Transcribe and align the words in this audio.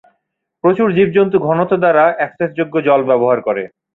প্রচুর 0.63 0.87
জীবজন্তু 0.97 1.37
ঘনত্ব 1.47 1.73
দ্বারা 1.77 2.03
অ্যাক্সেসযোগ্য 2.17 2.75
জল 2.87 3.01
ব্যবহার 3.09 3.39
করে। 3.47 3.63